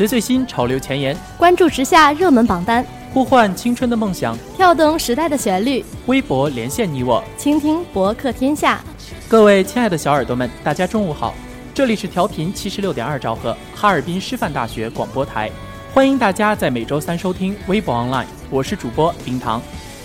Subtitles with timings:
[0.00, 4.34] 随最新潮流前沿，关注时下热门榜单，呼唤青春的梦想。
[4.56, 8.80] 跳动时代的旋律，微博连线你我，倾听博客天下。
[9.28, 11.34] 各位亲爱的小耳朵们，大家中午好，
[11.74, 15.50] 这里是调频七十六点二兆赫，哈尔滨师范大学广播台，
[15.92, 19.60] 欢迎大家在每周三收听微博 online，我是主播冰糖。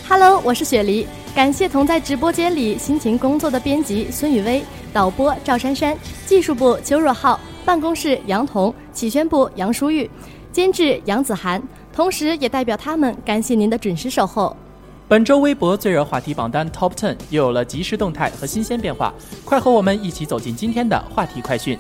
[0.10, 10.08] Hello，我是雪梨，感谢同在直播间里辛勤工作的编辑孙雨薇、导播赵珊珊、技术部邱若浩、办公室杨彤、启宣部杨淑玉、
[10.52, 11.62] 监制杨子涵，
[11.92, 14.56] 同时也代表他们感谢您的准时守候。
[15.08, 21.78] 本周微博最热话题榜单 Top Ten 又有了即时动态和新鲜变化，快和我们一起走进今天的话题快讯。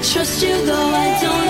[0.00, 1.47] Trust you though I don't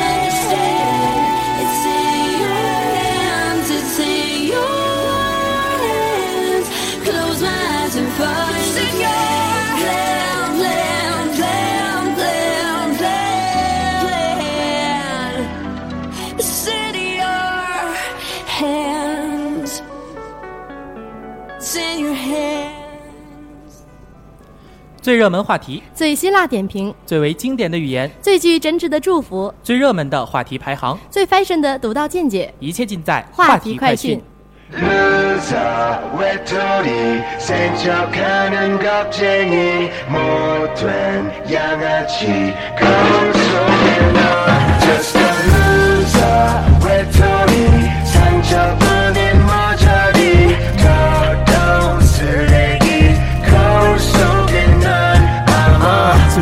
[25.09, 32.53] 最热门话题，最辛辣点评，最为经典的语言，最具真挚的祝福，最热门的话题排行，最 fashion 的独到见解。
[32.61, 34.23] 一切尽在话题快讯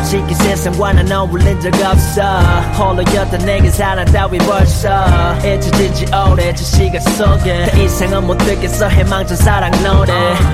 [0.07, 2.39] 솔직히 세상과는 어울린 적 없어.
[2.79, 5.05] 홀로였던 내게 사랑 따위 벌써.
[5.39, 8.87] 잊혀진 지 오래 저 시간 속에 더 이상은 못 듣겠어.
[8.87, 10.13] 해망전 사랑 노래.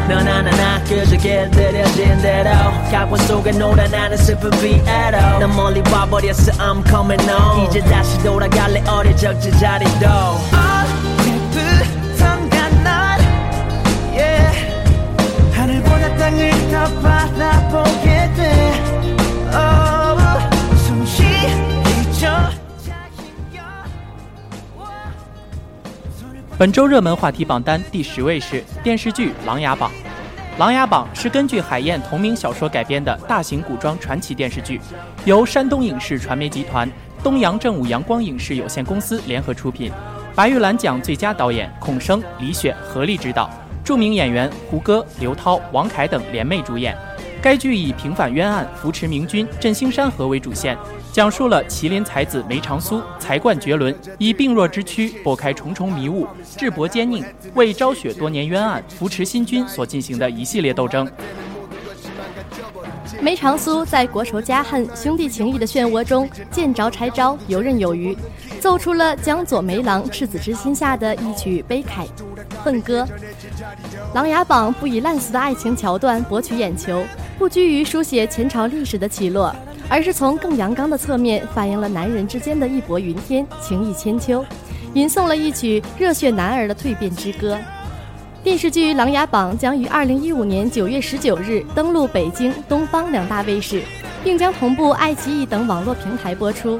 [0.10, 2.50] 넌 하나나 그저 길들여진 대로.
[2.90, 5.38] 각본 속에 놀아 나는 슬픈 비애로.
[5.38, 6.54] 난 멀리 와버렸어.
[6.54, 7.68] I'm coming home.
[7.68, 8.84] 이제 다시 돌아갈래.
[8.88, 10.08] 어릴 적 제자리도.
[16.16, 19.03] 땅을 더 바라보게 돼
[26.56, 29.92] 本周热门话题榜单第十位是电视剧《琅琊榜》。
[30.60, 34.80] 《琅琊榜》是根据海燕同名小说改编的大型古装传奇电视剧，
[35.26, 36.90] 由山东影视传媒集团、
[37.22, 39.92] 东阳正午阳光影视有限公司联合出品，
[40.36, 43.50] 白玉兰奖最佳导演孔笙、李雪合力执导，
[43.84, 46.96] 著名演员胡歌、刘涛、王凯等联袂主演。
[47.44, 50.78] 该剧以平反冤案、扶持明君、振兴山河为主线，
[51.12, 56.26] 讲述了麒麟才子梅长苏才冠绝伦，以病弱之躯拨开重重迷雾，
[56.56, 57.22] 智搏坚佞，
[57.54, 61.06] 为昭雪多年冤案、扶持新君所进行的一系列斗争。
[63.20, 68.18] 梅长苏在国仇家恨、兄弟情谊的漩涡中见招拆招，游刃有余，
[68.62, 72.08] 奏出了江左梅郎赤子之心下的一曲悲慨
[72.64, 73.06] 愤歌。
[74.16, 77.04] 《琅琊榜》不以烂俗的爱情桥段博取眼球，
[77.44, 79.54] 不拘于书写前朝历史的起落，
[79.90, 84.46] 而是从更阳刚的侧面反映了男人之间的义薄云天、情义千秋，
[84.94, 87.60] 吟诵了一曲热血男儿的蜕变之歌。
[88.46, 93.84] 电视剧《琅琊榜》将于二零一五年九月十九日登陆北京、东方两大卫视，
[94.24, 96.80] 并将同步爱奇艺等网络平台播出。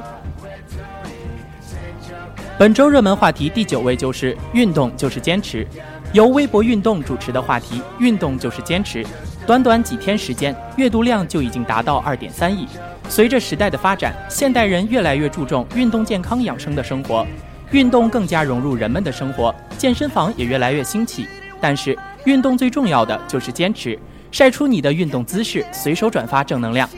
[2.58, 5.66] 本周热门话题第九位就是运动就是坚持，
[6.14, 9.04] 由微博运动主持的话题“运动就是坚持”，
[9.46, 12.66] 短短几天时间，阅读量就已经达到二点三亿。
[13.10, 17.26] 随着时代的发展，现代人越来越注重运动健康养生的生活，
[17.70, 21.26] 运动更加融入人们的生活，健身房也越来越兴起。
[21.60, 23.98] 但是，运动最重要的就是坚持，
[24.32, 26.88] 晒出你的运动姿势，随手转发正能量。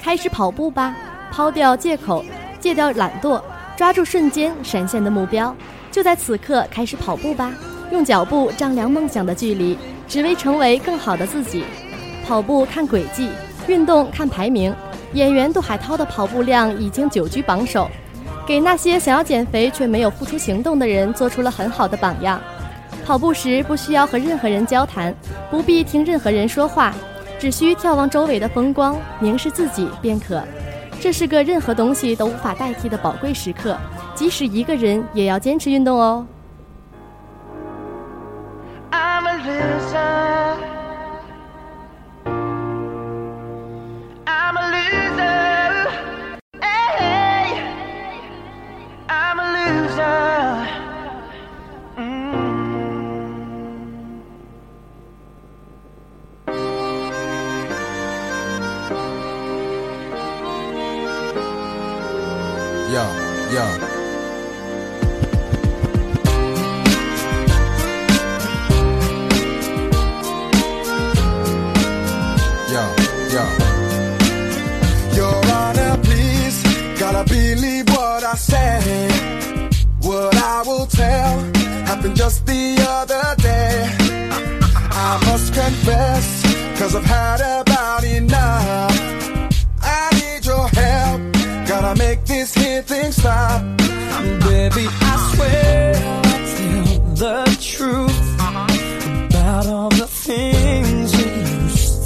[0.00, 0.96] 开始跑步吧，
[1.30, 2.24] 抛掉借口，
[2.58, 3.40] 戒掉懒惰，
[3.76, 5.54] 抓住瞬间闪现的目标，
[5.92, 7.52] 就在此刻开始跑步吧！
[7.92, 11.64] 用脚步丈量梦想的距离，只为成为更好的自己。
[12.26, 13.30] 跑步看轨迹，
[13.66, 14.74] 运动看排名。
[15.12, 17.88] 演员杜海涛的跑步量已经久居榜首，
[18.46, 22.40] 给那些想要减肥却没有付出行动的人做出了很好的榜样。
[23.04, 25.14] 跑步时不需要和任何人交谈，
[25.48, 26.92] 不必听任何人说话，
[27.38, 30.42] 只需眺望周围的风光，凝视自己便可。
[31.00, 33.76] 这是个任何东西都无法代替的宝贵时刻，
[34.14, 36.26] 即使一个人也要坚持运动哦。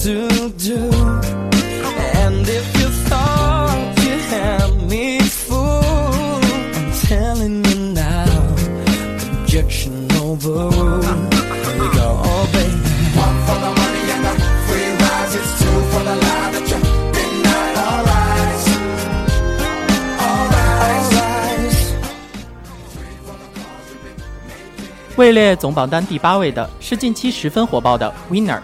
[0.00, 0.78] To do.
[2.16, 8.24] And if you thought you had me fooled, I'm telling you now,
[9.42, 11.04] objection overruled.
[11.04, 12.72] Here we go, oh baby.
[13.12, 14.32] One for the money and the
[14.66, 15.34] free rides.
[15.36, 16.80] It's two for the lie that you've
[17.12, 17.76] been denied.
[17.84, 18.62] Alright.
[20.24, 21.12] Alright.
[25.16, 28.56] 位列总榜单第八位的是近期十分火爆的《Winner》。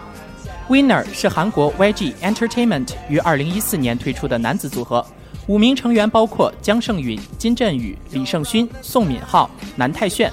[0.69, 5.05] Winner 是韩国 YG Entertainment 于2014年推出的男子组合，
[5.47, 10.29] 五名成员包括姜胜允、金振宇、李胜勋、宋敏浩、南泰炫。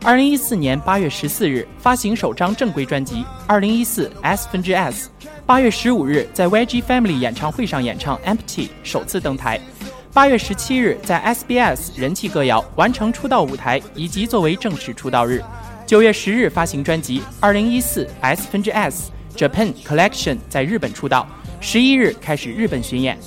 [0.00, 3.24] 2014年8月14日发行首张正规专辑
[3.60, 5.10] 《2014 S 分之 S》
[5.46, 9.60] ，8月15日在 YG Family 演唱会上演唱《Empty》，首次登台。
[10.14, 15.42] 8月17日在 SBS 人气歌谣完成出道舞台，以及作为正式出道日。
[15.86, 21.26] 9月10日发行专辑《2014 S 分之 S Japan Collection》，在日本出道。
[21.60, 23.18] 11日开始日本巡演。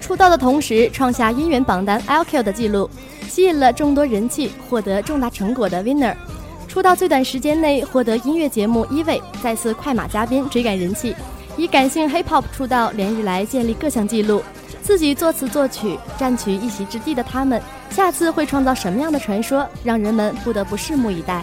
[0.00, 2.88] 出道的同时创下音源榜单 LQ 的记录，
[3.28, 6.14] 吸引了众多人气、获得重大成果的 Winner。
[6.68, 11.14] 出道最短时间内获得音乐节目一位，再次快马加鞭追赶人气，
[11.56, 14.42] 以感性 Hip Hop 出道，连日来建立各项纪录。
[14.82, 21.42] 自己作词作曲，占取一席之地的他们，下次会创造什么样的传说，让人们不得不拭目以待。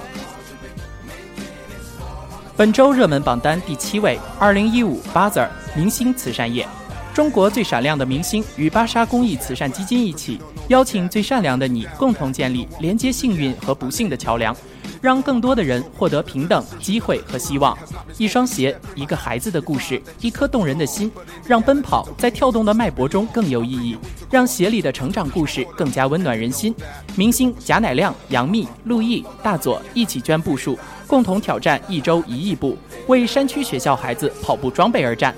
[2.56, 6.68] 本周热门榜单第七位，二零一五 Buzzer 明星慈善夜，
[7.12, 14.56] 中国最闪亮的明星与巴莎公益慈善基金一起，邀请最善良的你，共同建立连接幸运和不幸的桥梁，
[15.04, 17.78] 让更多的人获得平等机会和希望。
[18.18, 21.12] 一双鞋，一个孩子的故事，一颗动人的心，
[21.46, 23.98] 让奔跑在跳动的脉搏中更有意义，
[24.32, 26.74] 让鞋里的成长故事更加温暖人心。
[27.18, 35.36] 明星贾乃亮、杨幂、陆毅、大佐一起捐步数，共同挑战一周一亿步，为山区学校孩子跑步装备而战。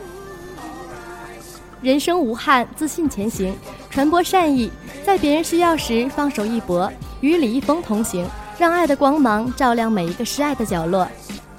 [1.82, 3.56] 人生无憾，自信前行，
[3.90, 4.70] 传播善意，
[5.04, 6.92] 在别人需要时放手一搏，
[7.22, 11.06] 与李易峰同行，让爱的光芒照亮每一个失爱的角落，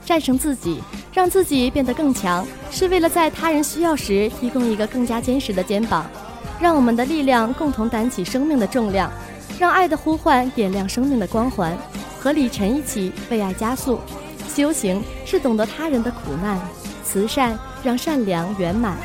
[0.04, 6.06] 战胜自己，让自己变得更强，是为了在他人需要时提供一个更加坚实的肩膀。
[6.58, 9.12] 让我们的力量共同担起生命的重量，
[9.58, 11.76] 让爱的呼唤点亮生命的光环，
[12.18, 14.00] 和李晨一起为爱加速。
[14.48, 16.58] 修行是懂得他人的苦难，
[17.04, 18.96] 慈善让善良圆满。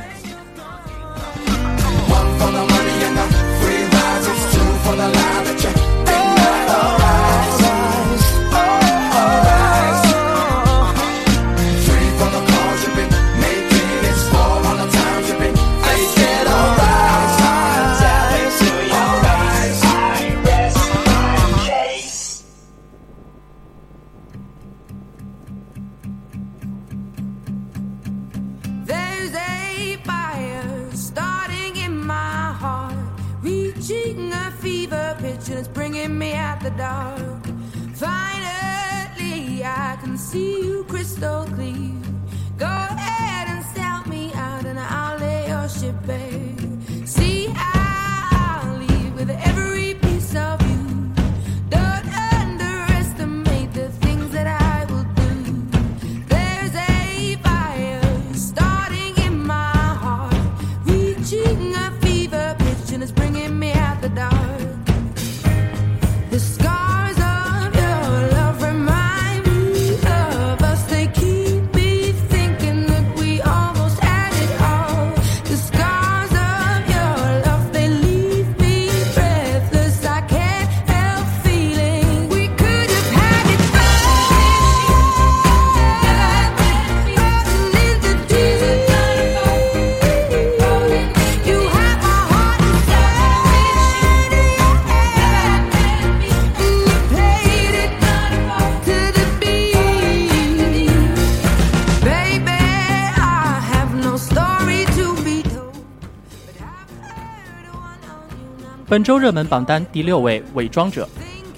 [108.92, 111.08] 本周热门榜单第六位，《伪装者》。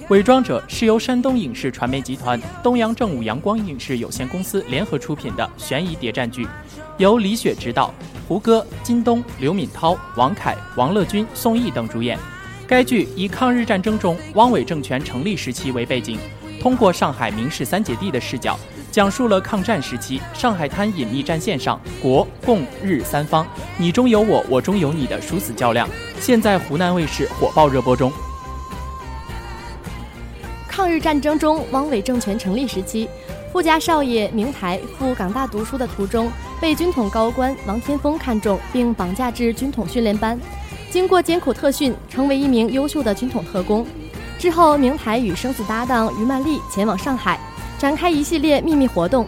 [0.10, 6.48] 《伪装者》是由山东影视传媒集团、东阳正午阳光影视有限公司联合出品的悬疑谍战剧，
[7.00, 7.92] 由李雪执导，
[8.28, 12.20] 胡歌、金东、刘敏涛、王凯、王乐君、宋轶等主演。
[12.68, 16.20] 该剧以抗日战争中汪伪政权成立时期为背景，
[16.62, 18.60] 通过上海明氏三姐弟的视角，
[18.94, 23.44] 讲述了抗战时期上海滩隐秘战线上国共日三方
[23.76, 25.90] 你中有我，我中有你的殊死较量。
[26.20, 28.14] 现在湖南卫视火爆热播中。
[30.68, 33.10] 抗日战争中，汪伪政权成立时期，
[33.52, 36.32] 富家少爷明台赴港大读书的途中，
[36.62, 40.40] 被军统高官王天峰看中，并绑架至军统训练班。
[40.92, 43.84] 经过艰苦特训，成为一名优秀的军统特工。
[44.38, 47.40] 之后，明台与生死搭档于曼丽前往上海，
[47.84, 49.28] 展开一系列秘密活动。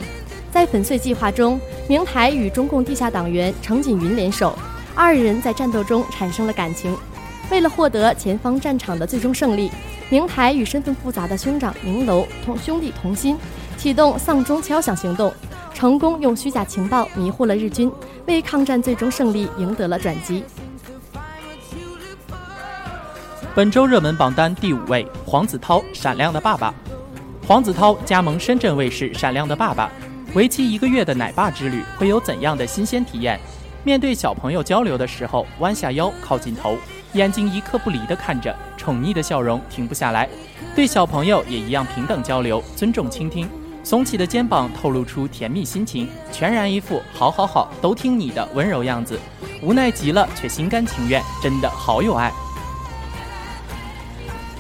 [0.50, 1.60] 在粉碎计划中，
[1.90, 4.58] 明台与中共地下党员程锦云联手，
[4.96, 6.96] 二人在战斗中产生了感情。
[7.52, 9.70] 为了获得前方战场的最终胜利，
[10.10, 13.36] 明台与身份复杂的兄长明楼同兄弟同心，
[13.76, 15.34] 启动丧钟敲响行动，
[15.74, 17.92] 成功用虚假情报迷惑了日军，
[18.26, 20.46] 为抗战最终胜利赢得了转机。
[23.54, 26.74] 本周热门榜单第五位，黄子韬《闪亮的爸爸》。
[27.48, 29.88] 黄子韬加盟深圳卫视《闪亮的爸爸》，
[30.36, 33.40] 为期一个月的奶爸之旅会有怎样的新鲜体验？
[33.84, 36.76] 面对小朋友交流的时候，弯下腰靠近头，
[37.14, 40.28] 眼睛一刻不离地看着，宠溺的笑容停不下来。
[40.76, 43.48] 对小朋友也一样平等交流，尊重倾听。
[43.84, 49.20] 耸起的肩膀透露出甜蜜心情，全然一副好好好都听你的温柔样子，
[49.62, 52.34] 无奈极了却心甘情愿，真的好有爱。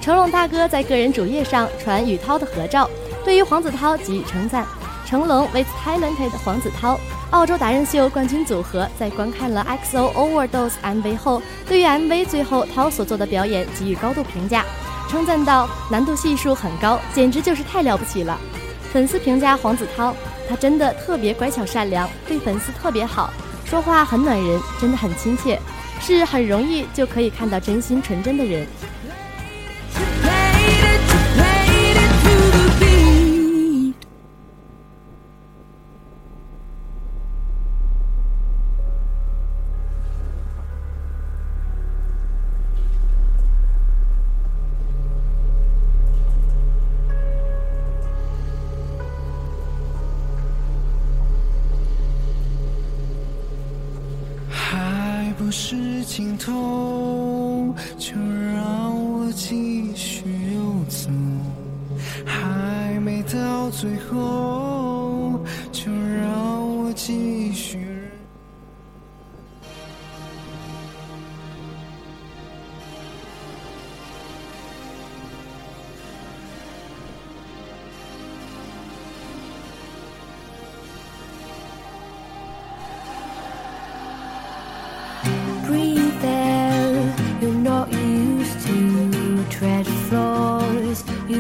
[0.06, 2.88] 成龙大哥在个人主页上传与涛的合照，
[3.24, 4.64] 对于黄子韬给予称赞。
[5.04, 7.00] 成龙为 talented 黄子韬，
[7.32, 14.64] 澳洲达人秀冠军组合在观看了 XO Overdose MV 后，对于 MV 最后涛所做的表演给予高度评价，
[15.10, 18.40] 称赞道难度系数很高，简直就是太了不起了。
[18.94, 20.14] 粉丝评价黄子韬，
[20.48, 23.34] 他真的特别乖巧善良，对粉丝特别好，
[23.66, 25.60] 说话很暖人，真的很亲切，
[26.00, 28.68] 是很容易就可以看到真心纯真的人。
[56.46, 56.85] 是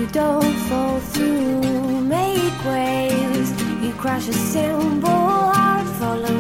[0.06, 2.02] you don't fall through.
[2.02, 3.52] Make waves
[3.84, 5.88] you crash a simple heart.
[6.00, 6.35] Follow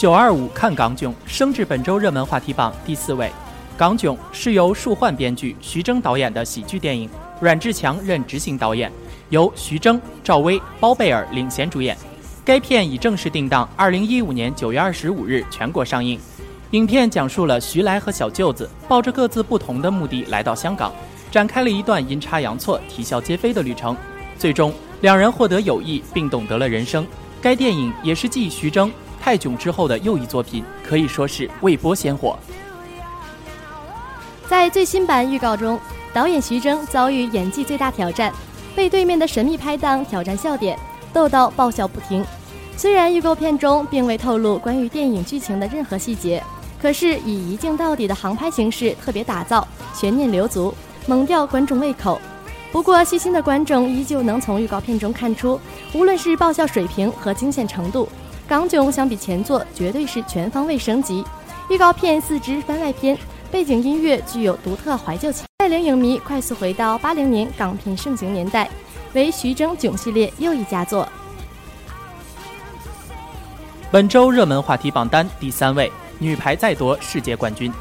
[0.00, 3.30] 九二五看港囧升至本周热门话题榜第四位。
[3.76, 7.06] 港囧是由树焕编剧、徐峥导演的喜剧电影，
[7.38, 8.90] 阮志强任执行导演，
[9.28, 11.94] 由徐峥、赵薇、包贝尔领衔主演。
[12.46, 16.18] 该片已正式定档二零一五年九月二十五日全国上映。
[16.70, 20.90] 影片讲述了徐来和小舅子抱着各自不同的目的来到香港，
[21.30, 23.94] 展开了一段阴差阳错、啼笑皆非的旅程。
[24.38, 27.06] 最终，两人获得友谊，并懂得了人生。
[27.42, 32.38] 该电影也是继徐峥、泰囧之后的又一作品，可以说是未播先火。
[34.48, 35.78] 在最新版预告中，
[36.12, 38.32] 导演徐峥遭遇演技最大挑战，
[38.74, 40.76] 被对面的神秘拍档挑战笑点，
[41.12, 42.24] 逗到爆笑不停。
[42.76, 46.42] 虽然预告片中并未透露关于电影剧情的任何细节，
[46.80, 50.74] 可是以一镜到底的航拍形式特别打造，悬念留足，
[51.06, 52.18] 猛吊观众胃口。
[52.72, 55.60] 不过，细心的观众依旧能从预告片中看出，
[55.92, 58.08] 无论是爆笑水平和惊险程度，
[58.50, 61.24] 港囧相比前作绝对是全方位升级。
[61.68, 63.16] 预告片四支番外篇，
[63.48, 68.68] 背景音乐具有独特怀旧情，带领影迷快速回到八零年港片盛行年代，
[69.12, 71.08] 为徐峥囧系列又一佳作。
[73.88, 77.72] 本周热门话题榜单第三位，女排再夺世界冠军。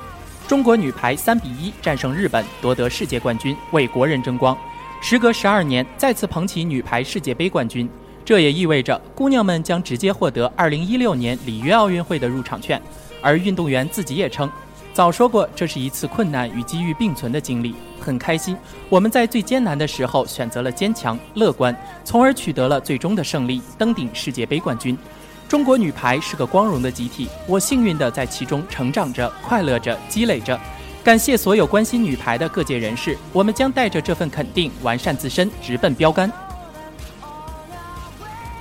[0.47, 4.55] 中国女排三比一战胜日本，夺得世界冠军，为国人争光。
[5.01, 7.89] 时隔十二年，再次捧起女排世界杯冠军，
[8.29, 12.79] 这也意味着姑娘们将直接获得二零一六年里约奥运会的入场券。
[13.23, 14.47] 而运动员自己也称，
[14.93, 18.55] 早说过这是一次困难与机遇并存的经历，很开心
[18.87, 24.95] 我们在最艰难的时候选择了坚强乐观，从而取得了最终的胜利，登顶世界杯冠军。
[25.47, 30.55] 中国女排是个光荣的集体，我幸运地在其中成长着、快乐着、积累着。
[31.03, 36.31] 感谢所有关心女排的各界人士，我们将带着这份肯定，完善自身，直奔标杆。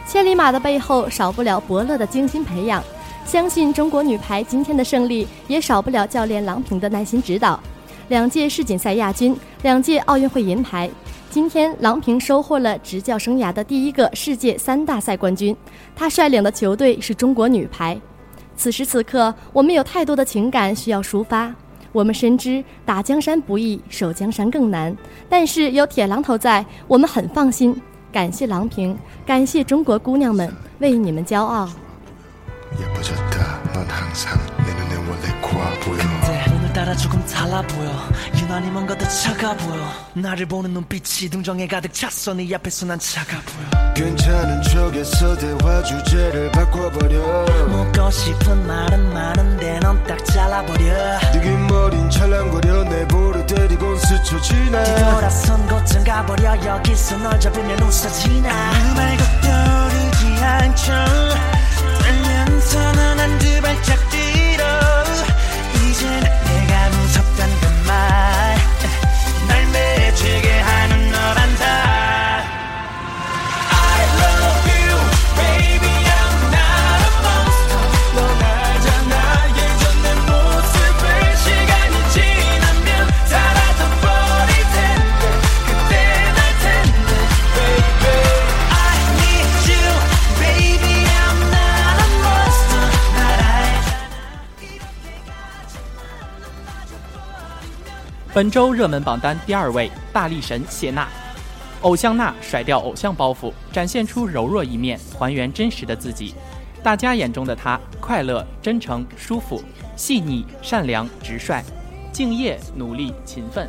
[0.08, 2.82] 千里马的背后少不了伯乐的精心培养，
[3.26, 7.60] 相信中国女排今天的胜利也少不了教练郎平的耐心指导。
[8.08, 10.88] 两届世锦赛亚军，两届奥运会银牌，
[11.28, 15.54] 今天郎平收获了执教生涯的第一个世界三大赛冠军。
[15.94, 18.00] 她率领的球队是中国女排。
[18.56, 21.54] 此时此刻，我们有太多的情感需要抒发。
[21.92, 24.96] 我们深知打江山不易，守江山更难，
[25.28, 27.78] 但是有铁榔头在，我们很放心。
[28.10, 31.68] 感谢郎平，感谢中国姑娘们，为你们骄傲。
[36.88, 38.08] 따라 조금 달라 보여.
[38.40, 39.92] 유난히 뭔가 더 차가 보여.
[40.14, 42.32] 나를 보는 눈빛이 동정에 가득 찼어.
[42.32, 43.92] 네 앞에서 난 차가 보여.
[43.92, 47.44] 괜찮은 척에서 대화 주제를 바꿔버려.
[47.66, 51.18] 묻고 싶은 말은 많은데 넌 딱 잘라버려.
[51.32, 52.84] 느긴 머린 찰랑거려.
[52.84, 54.82] 내 볼을 때리곤 스쳐 지나.
[54.82, 56.64] 뒤돌아선 곳쯤 가버려.
[56.64, 58.48] 여기서 널 잡으면 웃어지나.
[58.72, 60.92] 그 말고 떠오르지 않죠.
[62.00, 64.64] 떨면서는 한두 발짝 뒤로
[65.90, 66.47] 이젠
[68.08, 68.37] 그
[98.38, 101.08] 本周热门榜单第二位，大力神谢娜。
[101.80, 106.36] 偶像娜甩掉偶像包袱，展现出柔弱一面，还原真实的自己。
[106.80, 109.60] 大家眼中的她，快乐、真诚、舒服、
[109.96, 111.64] 细腻、善良、直率、
[112.12, 113.68] 敬业、努力、勤奋。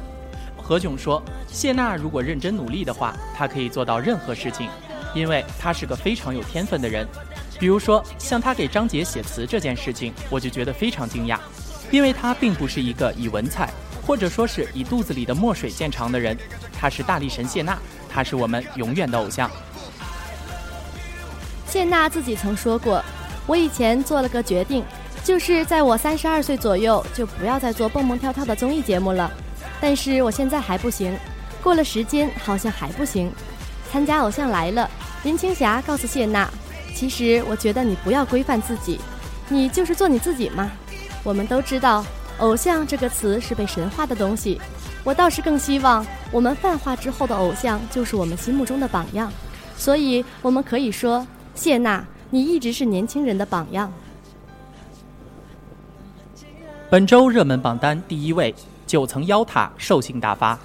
[0.56, 4.70] 何炅说，谢娜如果认真努力的话，她可以做到任何事情，
[5.16, 7.08] 因为她是个非常有天分的人。
[7.60, 11.40] 比如说，像她给张杰写词这件事情，我就觉得非常惊讶，
[11.90, 13.74] 因为她并不是一个以文采
[14.10, 16.36] 或者说是以肚子里的墨水见长的人，
[16.74, 17.78] 她是大力神谢娜，
[18.12, 19.48] 她是我们永远的偶像。
[21.68, 23.06] 谢娜自己曾说过
[23.46, 24.84] ：“我以前做了个决定，
[25.24, 29.32] 就是在我三十二岁左右就不要再做蹦蹦跳跳的综艺节目了。
[29.80, 31.16] 但是我现在还不行，
[31.62, 33.32] 过了时间好像还不行。
[33.92, 34.90] 参加《偶像来了》，
[35.24, 36.50] 林青霞告诉谢娜
[36.96, 39.00] ：“其实我觉得你不要规范自己，
[39.50, 40.72] 你就是做你自己嘛。”
[41.22, 42.04] 我们都知道，
[42.40, 44.60] 偶像这个词是被神化的东西。
[45.04, 49.32] 我倒是更希望我们泛化之后的偶像就是我们心目中的榜样。
[49.78, 51.26] 所以，我们可以说，
[51.56, 53.92] 谢娜，你一直是年轻人的榜样。
[56.90, 58.54] 本周热门榜单第一位，
[58.86, 60.60] 九层妖塔兽性大发。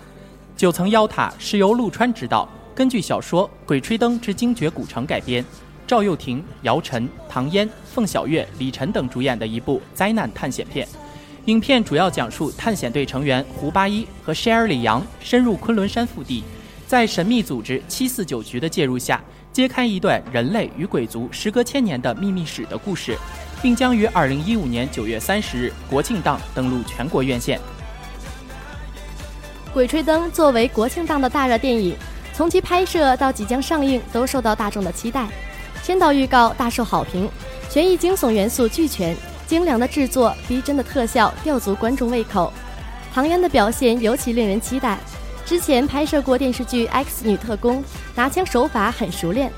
[0.56, 5.44] 九层妖塔是由陆川执导，根据小说《鬼吹灯之精绝古城》改编，
[5.86, 10.88] 赵又廷、姚晨、唐嫣、凤小岳、李晨等主演的一部灾难探险片。
[11.46, 16.42] 影片主要讲述探险队成员胡八一和 Sher 李阳深入昆仑山腹地，
[16.86, 23.14] 在神秘组织七四九局的介入下，揭开一段人类与鬼族时隔千年的秘密史的故事，
[23.60, 27.58] 并将于二零一五年九月三十日国庆档登陆全国院线。
[29.74, 31.94] 《鬼吹灯》作为国庆档的大热电影，
[32.32, 35.28] 从其拍摄到即将上映，都受到大众的期待。
[35.82, 37.28] 先导预告大受好评，
[37.68, 39.14] 悬疑惊悚元素俱全，
[39.54, 42.52] 精良的制作、逼真的特效吊足观众胃口。
[43.12, 44.98] 唐嫣的表现尤其令人期待。
[45.46, 47.80] 之前拍摄过电视剧《X 女特工》，
[48.16, 49.52] 拿枪手法很熟练。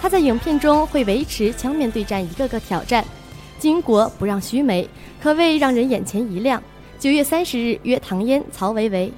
[0.00, 3.04] 她在影片中会维持枪面对战一个个挑战，
[3.60, 4.88] 巾帼不让须眉，
[5.22, 6.62] 可谓让人眼前一亮。
[6.98, 9.12] 九月三十日约唐嫣、曹维维。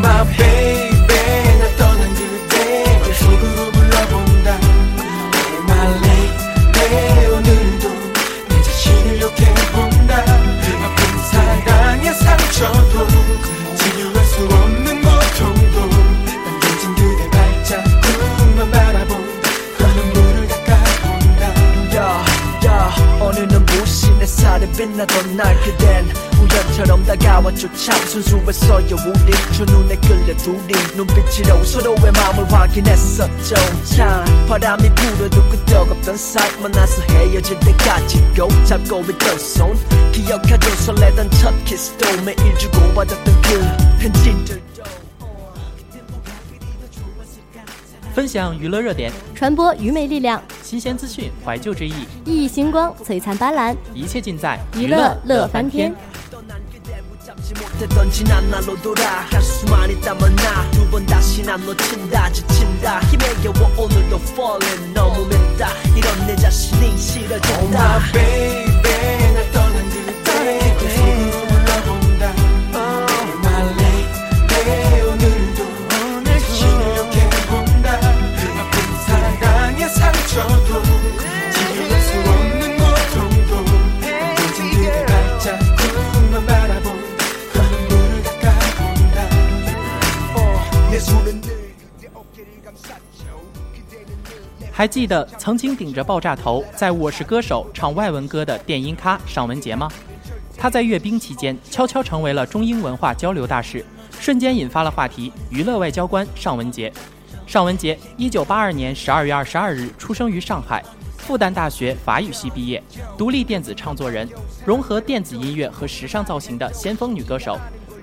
[0.00, 4.58] My baby 나 떠난 그대 그 속으로 불러본다.
[6.04, 7.88] lady 오늘도
[8.48, 10.12] 내 자신을 욕해본다.
[10.16, 10.98] 아픈
[11.30, 13.06] 사랑의 상처도
[13.76, 19.12] 치유할 수 없는 고통도 난 던진 그대 발자국만 바라본
[19.76, 21.42] 그 눈물을 닦아본다.
[21.96, 22.24] 야,
[22.66, 22.68] 야,
[23.20, 29.95] 어느 눈부신 햇살에 빛나던 날 그댄 우 연찮게 뱀처럼 다가왔죠 참 순수했어요 우린 저 눈에
[29.97, 33.55] 끌려 둘이 눈빛으로 서로의 마음을 확인했었죠
[33.95, 39.77] 참 바람이 불어도 끄떡없던 사이 만나서 헤어질 때까지 꼭 잡고 있던 손
[40.11, 43.59] 기억하죠 설레던 첫 키스도 매일 주고받았던 그
[43.99, 44.65] 편지들도
[48.15, 55.92] 分享娱乐热点，传播愚昧力量， 新鲜资讯，怀旧之意，熠熠星光，璀璨斑斓，一切尽在娱乐乐翻天。
[94.80, 99.90] 还记得曾经顶着爆炸头在《我是歌手》唱外文歌的电音咖尚雯婕吗？
[100.56, 103.84] 她在阅兵期间悄悄成为了中英文化交流大使，
[104.18, 105.30] 瞬间引发了话题。
[105.50, 106.90] 娱乐外交官尚雯婕，
[107.46, 110.82] 尚雯婕，一九八二年十二月二十二日出生于上海，
[111.18, 112.82] 复旦大学法语系毕业，
[113.18, 114.26] 独立电子唱作人，
[114.64, 117.58] 融合电子音乐和时尚造型的先锋女歌手。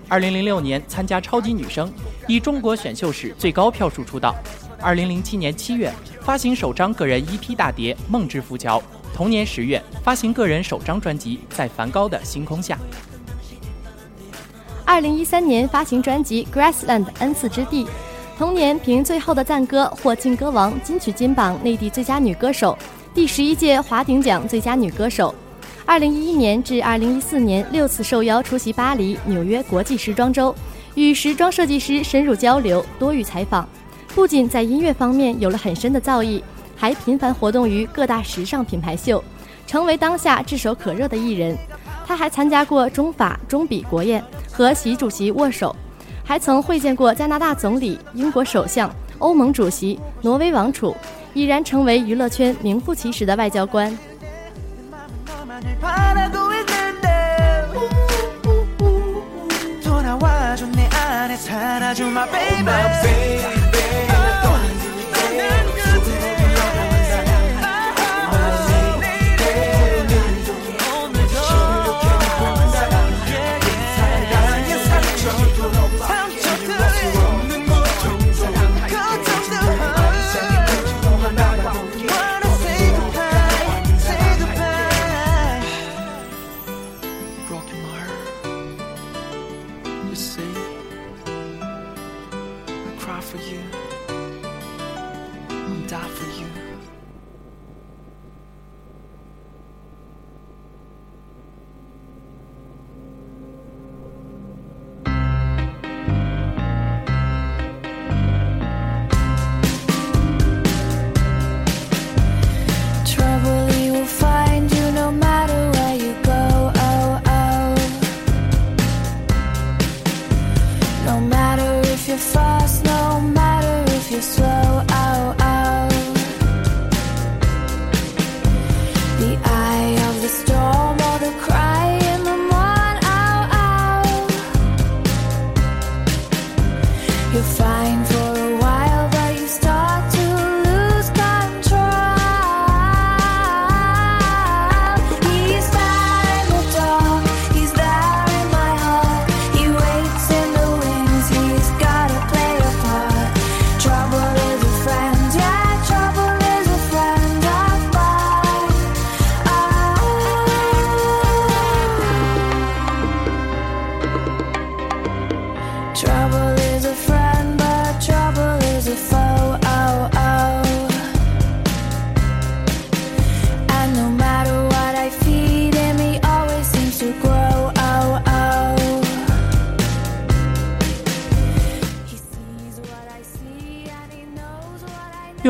[0.07, 1.91] 二零零六年参加超级女声，
[2.27, 4.35] 以中国选秀史最高票数出道。
[4.79, 8.79] 二零零七年七月发行首张个人 EP 大碟《梦之浮桥》，
[9.13, 12.75] 同年十月发行个人首张专辑《在梵高的星空下》。
[14.85, 17.85] 二零一三年发行专辑《Grassland 恩赐之地》，
[18.37, 22.77] 同年凭《最后的赞歌》获劲歌王金曲金榜内地最佳女歌手，
[23.13, 25.33] 第十一届华鼎奖最佳女歌手。
[25.85, 30.53] 二零一一年至二零一四年六次受邀出席巴黎、纽约国际时装周，
[30.95, 33.67] 与时装设计师深入交流，多予采访。
[34.17, 36.41] 不仅在音乐方面有了很深的造诣，
[36.75, 39.23] 还频繁活动于各大时尚品牌秀，
[39.67, 41.55] 成为当下炙手可热的艺人。
[42.03, 45.75] 他还参加过中法、中比国宴，和习主席握手，
[46.25, 50.97] 还曾会见过加拿大总理、英国首相、欧盟主席、挪威王储，
[51.35, 53.95] 已然成为娱乐圈名副其实的外交官。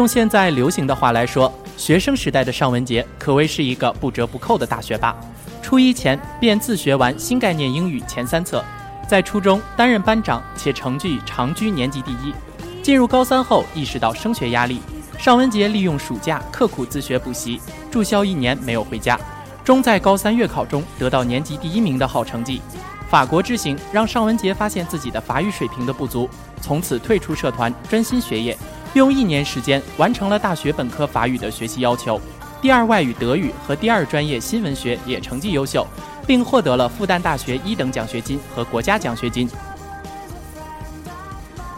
[0.08, 5.15] 现在流行的话来说，学生时代的尚雯婕可谓是一个不折不扣的大学霸。
[5.62, 8.63] 初一前便自学完新概念英语前三册，
[9.08, 12.34] 在初中担任班长，且成绩长居年级第一。
[12.82, 14.80] 进入高三后，意识到升学压力，
[15.17, 17.60] 尚雯婕利用暑假刻苦自学补习，
[17.91, 19.20] 住校一年没有回家，
[19.65, 22.62] 终在高三月考中得到年级第一名的好成绩。
[23.10, 26.30] 法国之行让尚雯婕发现自己的法语水平的不足，
[26.62, 28.58] 从此退出社团，专心学业，
[28.97, 32.19] 用一年时间完成了大学本科法语的学习要求。
[32.62, 35.86] 第二外语德语和第二专业新闻学也成绩优秀，
[36.25, 39.47] 并获得了复旦大学一等奖学金和国家奖学金。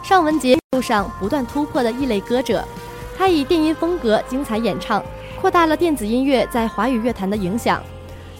[0.02, 2.66] 尚雯婕路上不断突破的异类歌者，
[3.16, 5.04] 她以电音风格精彩演唱，
[5.40, 7.82] 扩大了电子音乐在华语乐坛的影响。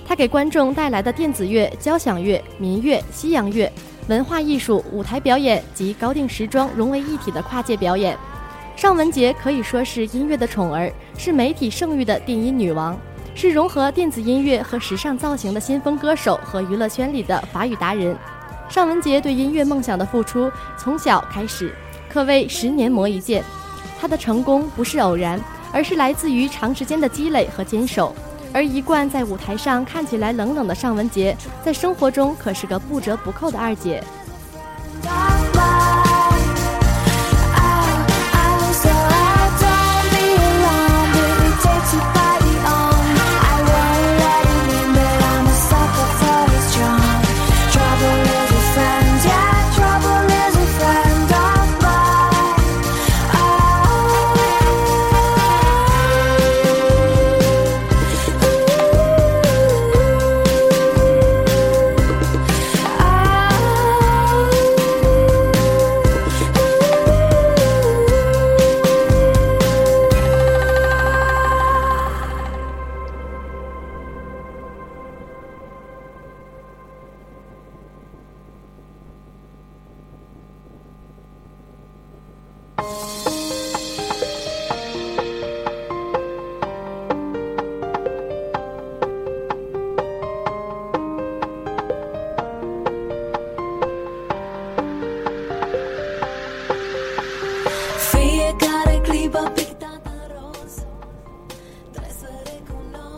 [0.07, 3.71] 她给观众带来的电子乐、交响乐、民乐、西洋乐、
[4.09, 8.19] 文化艺术、舞台表演及高定时装融为一体的跨界表演。
[8.81, 12.99] 尚雯婕可以说是音乐的宠儿，是媒体盛誉的电音女王，
[13.35, 18.17] 是融合电子音乐和时尚造型的新风歌手和娱乐圈里的法语达人。
[18.71, 21.75] 尚雯婕对音乐梦想的付出从小开始，
[22.09, 23.45] 可谓十年磨一剑。
[24.01, 25.39] 她的成功不是偶然，
[25.75, 28.17] 而是来自于长时间的积累和坚守。
[28.51, 34.03] 而一贯在舞台上看起来冷冷的尚雯婕，在生活中可是个不折不扣的二姐。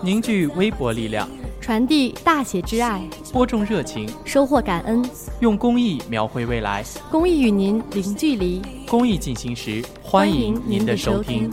[0.05, 1.29] 凝聚微薄力量，
[1.61, 3.01] 传递大写之爱，
[3.33, 5.01] 播种热情，收获感恩，
[5.38, 6.85] 用公益描绘未来。
[7.09, 8.61] 公益与您零距离。
[8.88, 11.49] 公益进行时，欢迎您的收听。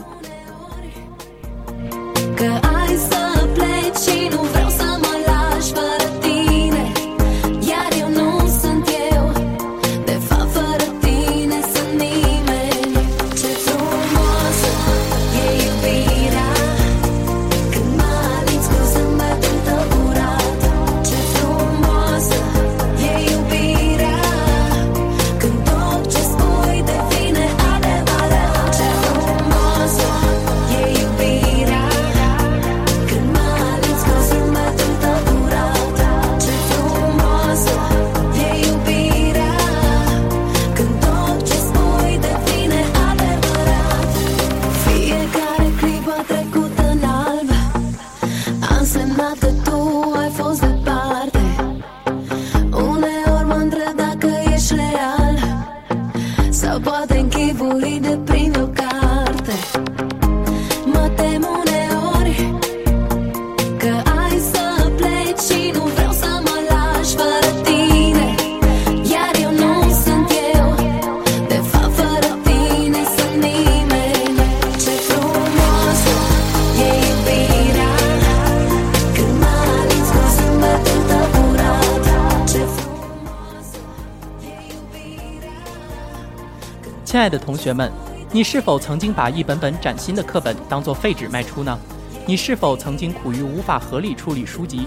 [87.30, 87.90] 的同学们，
[88.32, 91.78] 你是否曾经把一本本崭新的课本当作废纸卖出呢？
[92.26, 94.86] 你是否曾经苦于无法合理处理书籍？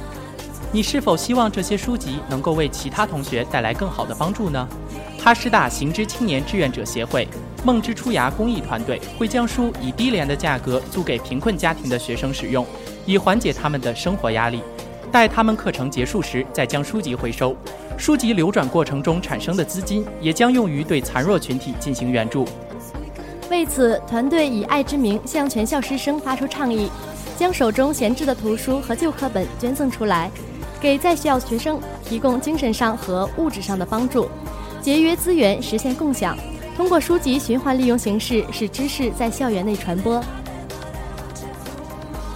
[0.71, 4.68] 你是否希望这些书籍能够为其他同学带来更好的帮助呢？
[5.20, 7.26] 哈师大行知青年志愿者协会
[7.63, 12.65] 梦之出芽公益团队会将书以低廉的价格租给贫困家庭的学生使用，
[13.05, 14.61] 以缓解他们的生活压力。
[15.14, 17.55] 待他们课程结束时，再将书籍回收。
[17.99, 22.47] 书籍流转过程中产生的资金也将用于对残弱群体进行援助。
[23.51, 26.89] 为此，团队以爱之名向全校师生发出倡议，
[27.38, 30.32] 将手中闲置的图书和旧课本捐赠出来，
[30.82, 34.28] 给在校学生提供精神上和物质上的帮助，
[34.82, 36.36] 节约资源，实现共享。
[36.76, 40.20] 通过书籍循环利用形式，使知识在校园内传播。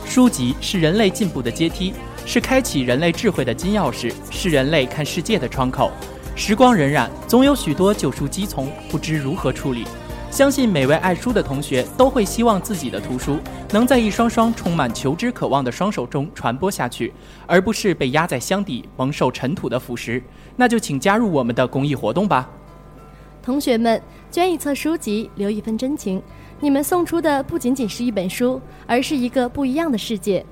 [0.05, 1.93] 书籍是人类进步的阶梯，
[2.27, 5.89] 是开启人类智慧的金钥匙，是人类看世界的窗口。
[6.35, 9.85] 时光荏苒，总有许多旧书积丛，不知如何处理。
[10.29, 13.39] 相信每位爱书的同学都会希望自己的图书
[13.71, 17.13] 能在一双双充满求知渴望的双手中传播下去，
[17.45, 20.21] 而不是被压在箱底蒙受尘土的腐蚀，
[20.57, 22.49] 那就请加入我们的公益活动吧。
[23.41, 26.21] 同学们，捐一册书籍，留一份真情。
[26.59, 30.45] 你们送出的不仅仅是一本书，而是一个不一样的世界。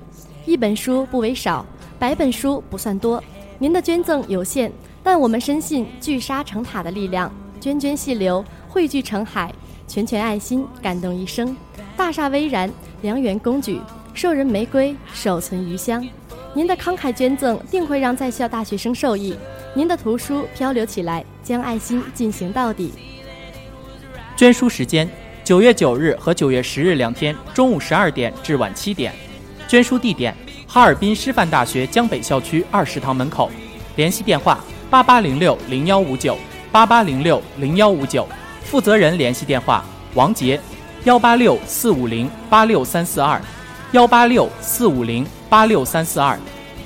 [0.46, 1.66] 一本书不为少，
[1.98, 3.22] 百本书不算多。
[3.58, 4.70] 您的捐赠有限，
[5.02, 7.30] 但我们深信聚沙成塔的力量，
[7.60, 9.52] 涓涓细流汇聚成海，
[9.88, 11.54] 拳拳爱心感动一生。
[11.96, 12.70] 大厦巍然，
[13.02, 13.80] 良缘公举，
[14.14, 16.06] 授人玫瑰，手存余香。
[16.54, 19.36] 您的慷慨捐赠定会让在校大学生受益，
[19.74, 22.92] 您的图书漂流起来，将爱心进行到底。
[24.36, 25.08] 捐书时间：
[25.42, 29.12] 九月九日和九月十日两天，中午十二点至晚七点。
[29.68, 30.32] 捐书地点：
[30.68, 33.50] 哈尔滨师范大学江北校区二食堂门口。
[33.96, 36.38] 联系电话：八八零六零幺五九
[36.70, 38.26] 八八零六零幺五九。
[38.62, 40.60] 负责人联系电话：王杰，
[41.02, 43.40] 幺八六四五零八六三四二，
[43.90, 46.38] 幺八六四五零八六三四二。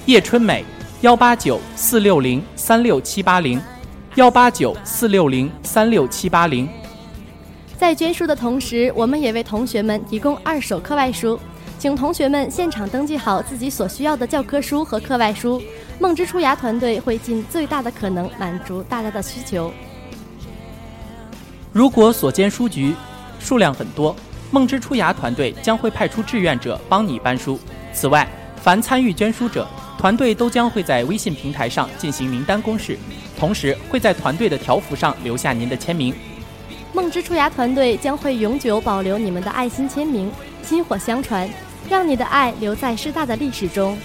[0.07, 0.65] 叶春美，
[1.03, 3.61] 幺八九四六零三六七八零，
[4.15, 6.67] 幺八九四六零三六七八零。
[7.77, 11.39] 在捐书的同时，我们也为同学们提供二手课外书，
[11.81, 15.63] 请同学们现场登记好自己所需要的教科书和课外书。
[15.99, 19.73] 梦之出芽团队会尽最大的可能满足大家的需求。
[21.73, 22.95] 如果所捐书局
[23.39, 24.15] 数量很多，
[24.51, 27.59] 梦之出芽团队将会派出志愿者帮你搬书。
[27.95, 28.29] 此外，
[28.63, 29.67] 凡参与捐书者，
[29.97, 32.99] 团队都将会在微信平台上进行名单公示，
[33.39, 36.15] 同时会在团队的条幅上留下您的签名。
[36.93, 40.31] 梦之出芽团队将会永久保留你们的爱心签名，
[40.63, 41.49] 薪火相传，
[41.91, 43.99] 让你的爱留在师大的历史中。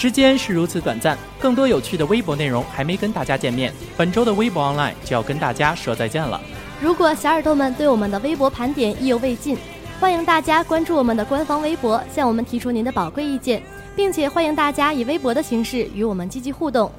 [0.00, 3.70] 时间是如此短暂，更多有趣的微博内容还没跟大家见面。
[3.98, 6.40] 本周的微博 online 就要跟大家说再见了。
[6.80, 9.58] 如果小耳朵们对我们的微博盘点意犹未尽，
[10.00, 13.62] 欢迎大家关注我们的官方微博，向我们提出您的宝贵意见，
[13.94, 16.90] 并且欢迎大家以微博的形式与我们积极互动。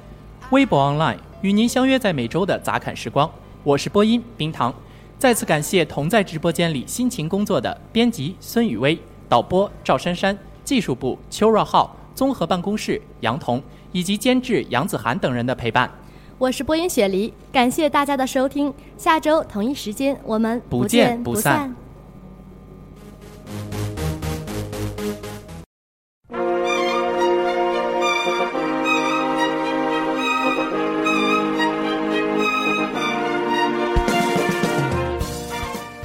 [0.50, 3.28] 微博 online 与您相约在每周的杂侃时光，
[3.64, 4.72] 我是播音冰糖。
[5.18, 8.96] 再次感谢同在直播间里辛勤工作的编辑孙雨薇、
[9.28, 11.96] 导播赵珊珊、技术部邱若浩。
[12.14, 15.90] 综合办公室杨彤以及监制杨子涵等人的陪伴，
[16.38, 21.74] 我是播音雪梨，感谢大家的收听，下周同一时间我们不见不不散。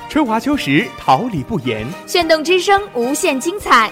[0.10, 1.86] 春华秋实，桃李不言。
[2.08, 3.92] 炫动之声，无限精彩。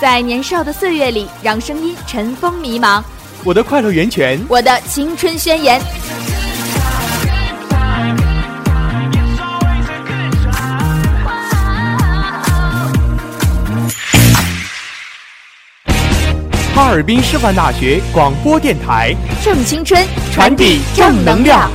[0.00, 3.04] 在年少的岁月里，让声音尘封迷茫。
[3.44, 5.78] 我的快乐源泉，我的青春宣言。
[16.74, 21.70] 哈尔滨师范大学广播电台，正青春，传递正能量。